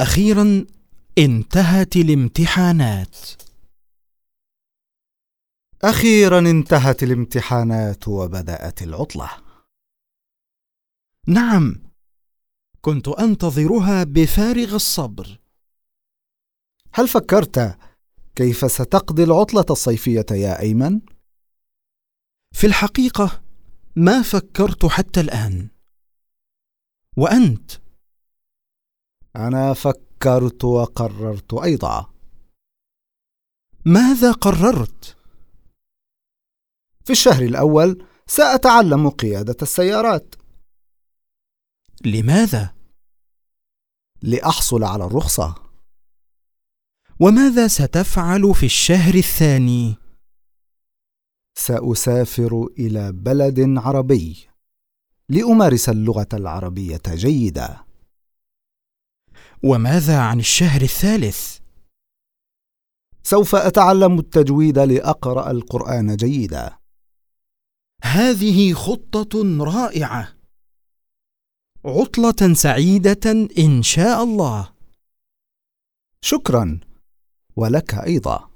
[0.00, 0.66] أخيرا
[1.18, 3.16] انتهت الامتحانات.
[5.82, 9.30] أخيرا انتهت الامتحانات وبدأت العطلة.
[11.26, 11.82] نعم
[12.80, 15.40] كنت أنتظرها بفارغ الصبر.
[16.94, 17.78] هل فكرت
[18.36, 21.00] كيف ستقضي العطلة الصيفية يا أيمن؟
[22.52, 23.42] في الحقيقة
[23.96, 25.68] ما فكرت حتى الآن.
[27.16, 27.87] وأنت؟
[29.36, 32.10] أنا فكرت وقررت أيضا.
[33.84, 35.16] ماذا قررت؟
[37.04, 40.34] في الشهر الأول سأتعلم قيادة السيارات.
[42.04, 42.74] لماذا؟
[44.22, 45.54] لأحصل على الرخصة.
[47.20, 49.96] وماذا ستفعل في الشهر الثاني؟
[51.58, 54.48] سأسافر إلى بلد عربي
[55.28, 57.87] لأمارس اللغة العربية جيده
[59.62, 61.58] وماذا عن الشهر الثالث؟
[63.22, 66.78] سوف أتعلم التجويد لأقرأ القرآن جيدا.
[68.02, 70.36] هذه خطة رائعة.
[71.84, 74.72] عطلة سعيدة إن شاء الله.
[76.20, 76.80] شكرا.
[77.56, 78.50] ولك أيضا.